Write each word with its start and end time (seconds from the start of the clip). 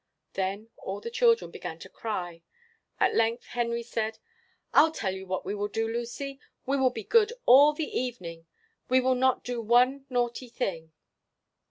Then 0.33 0.71
all 0.77 0.99
the 0.99 1.11
children 1.11 1.51
began 1.51 1.77
to 1.77 1.87
cry. 1.87 2.41
At 2.99 3.13
length 3.13 3.43
Henry 3.49 3.83
said: 3.83 4.17
"I'll 4.73 4.89
tell 4.91 5.13
you 5.13 5.27
what 5.27 5.45
we 5.45 5.53
will 5.53 5.67
do, 5.67 5.87
Lucy; 5.87 6.39
we 6.65 6.75
will 6.75 6.89
be 6.89 7.03
good 7.03 7.31
all 7.45 7.71
the 7.73 7.85
evening; 7.95 8.47
we 8.89 8.99
will 8.99 9.13
not 9.13 9.43
do 9.43 9.61
one 9.61 10.05
naughty 10.09 10.49
thing." 10.49 10.91